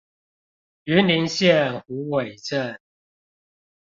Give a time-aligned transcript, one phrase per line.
[0.85, 2.79] 雲林縣虎尾鎮